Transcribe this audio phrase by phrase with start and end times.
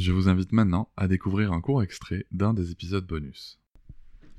[0.00, 3.60] Je vous invite maintenant à découvrir un court extrait d'un des épisodes bonus.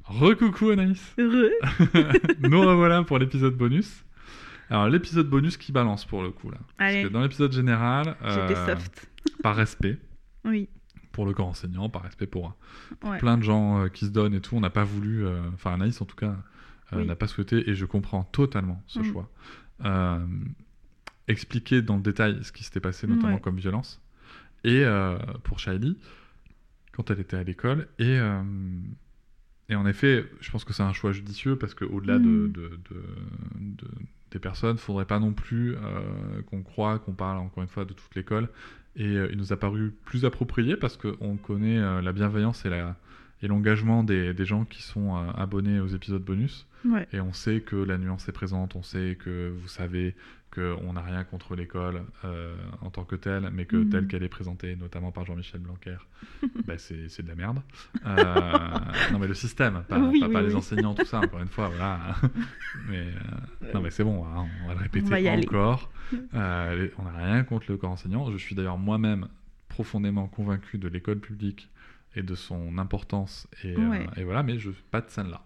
[0.06, 1.52] Recoucou Anaïs Heureux.
[2.40, 4.04] Nous revoilà pour l'épisode bonus.
[4.72, 6.58] Alors l'épisode bonus qui balance pour le coup là.
[6.80, 7.04] Parce Allez.
[7.04, 9.08] que dans l'épisode général, J'étais euh, soft.
[9.44, 10.00] par respect
[10.46, 10.68] Oui.
[11.12, 12.56] pour le corps enseignant, par respect pour,
[13.00, 13.20] pour Ouais.
[13.20, 15.74] plein de gens euh, qui se donnent et tout, on n'a pas voulu, euh, enfin
[15.76, 16.38] Anaïs en tout cas,
[16.94, 17.06] euh, Oui.
[17.06, 19.04] n'a pas souhaité et je comprends totalement ce Mm.
[19.04, 19.30] choix.
[19.86, 20.26] Euh,
[21.28, 23.42] expliquer dans le détail ce qui s'était passé notamment Ouais.
[23.42, 24.02] comme violence
[24.64, 25.98] et euh, pour Shaili
[26.92, 28.42] quand elle était à l'école et euh,
[29.70, 32.52] et en effet, je pense que c'est un choix judicieux parce qu'au-delà de, Mm.
[32.52, 33.06] de, de-
[33.78, 33.88] de-
[34.32, 37.94] des personnes, faudrait pas non plus euh, qu'on croit qu'on parle encore une fois de
[37.94, 38.50] toute l'école.
[38.98, 42.98] Et il nous a paru plus approprié parce qu'on connaît la bienveillance et la
[43.42, 46.68] et l'engagement des, des gens qui sont euh, abonnés aux épisodes bonus.
[46.86, 47.08] Ouais.
[47.14, 50.16] Et on sait que la nuance est présente, on sait que vous savez
[50.54, 53.90] qu'on n'a rien contre l'école euh, en tant que telle, mais que Mhm.
[53.90, 55.96] telle qu'elle est présentée, notamment par Jean-Michel Blanquer,
[56.68, 57.62] bah, c'est de la merde.
[58.06, 58.24] Euh,
[59.14, 61.48] non mais le système, pas, Oui, pas, oui, pas les enseignants, tout ça, encore une
[61.48, 62.16] fois, voilà.
[62.90, 65.90] mais euh, non mais c'est bon, hein, on va le répéter va encore.
[66.12, 68.30] Les- on n'a rien contre le corps enseignant.
[68.32, 69.28] Je suis d'ailleurs moi-même
[69.70, 71.70] profondément convaincu de l'école publique
[72.16, 75.44] et de son importance, et, euh, et voilà, mais je pas de scène là.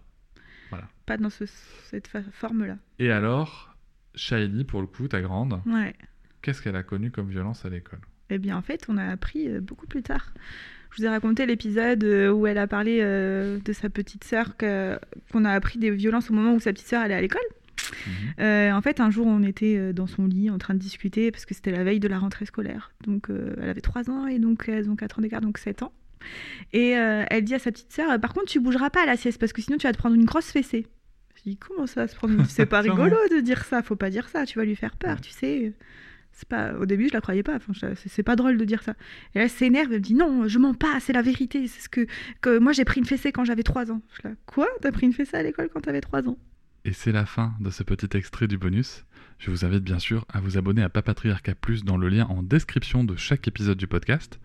[1.06, 1.44] Pas dans ce-
[1.84, 2.76] cette forme-là.
[2.98, 3.76] Et alors,
[4.16, 5.94] Shaili, pour le coup, ta grande, Ouais.
[6.42, 8.00] qu'est-ce qu'elle a connu comme violence à l'école?
[8.30, 10.32] Eh bien, en fait, on a appris euh, beaucoup plus tard.
[10.90, 14.56] Je vous ai raconté l'épisode euh, où elle a parlé euh, de sa petite sœur,
[14.56, 17.40] qu'on a appris des violences au moment où sa petite sœur allait à l'école.
[18.08, 18.12] Mhm.
[18.40, 21.46] Euh, en fait, un jour, on était dans son lit en train de discuter parce
[21.46, 22.90] que c'était la veille de la rentrée scolaire.
[23.04, 25.82] Donc, euh, elle avait 3 ans et donc elles ont 4 ans d'écart, donc 7
[25.84, 25.92] ans.
[26.72, 29.16] Et euh, elle dit à sa petite sœur Par contre, tu bougeras pas à la
[29.16, 30.86] sieste parce que sinon tu vas te prendre une grosse fessée.
[31.36, 32.44] Je dis Comment ça se prendre une...
[32.46, 35.16] C'est pas rigolo de dire ça, faut pas dire ça, tu vas lui faire peur,
[35.16, 35.20] Ouais.
[35.22, 35.72] tu sais.
[36.32, 36.74] C'est pas...
[36.74, 38.92] Au début, je la croyais pas, enfin, c'est pas drôle de dire ça.
[39.34, 41.66] Et là, elle s'énerve, elle me dit Non, je mens pas, c'est la vérité.
[41.66, 42.06] C'est ce que...
[42.42, 44.02] que moi j'ai pris une fessée quand j'avais 3 ans.
[44.22, 44.68] Je là Quoi?
[44.82, 46.36] T'as pris une fessée à l'école quand t'avais 3 ans?
[46.86, 49.06] Et c'est la fin de ce petit extrait du bonus.
[49.40, 52.44] Je vous invite bien sûr à vous abonner à Papatriarca Plus dans le lien en
[52.44, 54.38] description de chaque épisode du podcast.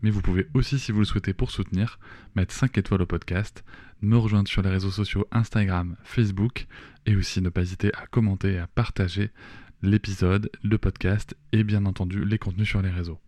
[0.00, 1.98] Mais vous pouvez aussi, si vous le souhaitez pour soutenir,
[2.36, 3.64] mettre 5 étoiles au podcast,
[4.02, 6.68] me rejoindre sur les réseaux sociaux Instagram, Facebook,
[7.06, 9.32] et aussi ne pas hésiter à commenter et à partager
[9.82, 13.18] l'épisode, le podcast et bien entendu les contenus sur les réseaux.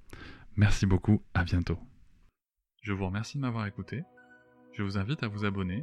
[0.54, 1.80] Merci beaucoup, à bientôt.
[2.80, 4.04] Je vous remercie de m'avoir écouté.
[4.72, 5.82] Je vous invite à vous abonner